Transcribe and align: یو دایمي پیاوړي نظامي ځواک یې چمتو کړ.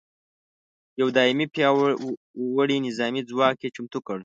یو 0.99 1.07
دایمي 1.17 1.47
پیاوړي 1.53 2.77
نظامي 2.87 3.21
ځواک 3.29 3.57
یې 3.63 3.73
چمتو 3.75 3.99
کړ. 4.07 4.17